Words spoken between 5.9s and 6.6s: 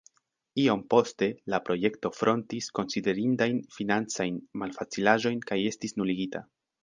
nuligita.